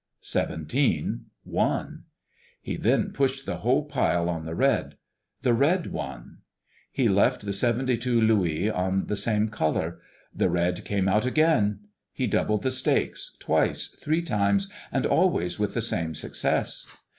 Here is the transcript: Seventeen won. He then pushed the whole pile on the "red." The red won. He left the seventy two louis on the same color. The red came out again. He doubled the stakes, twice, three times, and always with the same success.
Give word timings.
Seventeen 0.21 1.25
won. 1.45 2.05
He 2.59 2.75
then 2.75 3.11
pushed 3.11 3.45
the 3.45 3.57
whole 3.57 3.83
pile 3.85 4.29
on 4.29 4.45
the 4.47 4.55
"red." 4.55 4.95
The 5.43 5.53
red 5.53 5.91
won. 5.91 6.39
He 6.91 7.07
left 7.07 7.45
the 7.45 7.53
seventy 7.53 7.97
two 7.97 8.19
louis 8.19 8.67
on 8.67 9.05
the 9.05 9.15
same 9.15 9.49
color. 9.49 9.99
The 10.33 10.49
red 10.49 10.83
came 10.85 11.07
out 11.07 11.27
again. 11.27 11.81
He 12.11 12.25
doubled 12.25 12.63
the 12.63 12.71
stakes, 12.71 13.37
twice, 13.39 13.89
three 14.01 14.23
times, 14.23 14.71
and 14.91 15.05
always 15.05 15.59
with 15.59 15.75
the 15.75 15.83
same 15.83 16.15
success. 16.15 16.87